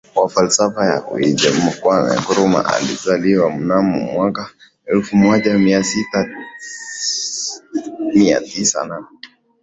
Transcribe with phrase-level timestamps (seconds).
[0.19, 4.49] wa falsafa ya UmajinuniKwame Nkrumah alizaliwa mnamo mwaka
[4.85, 5.57] elfu moja
[8.13, 9.03] mia tisa na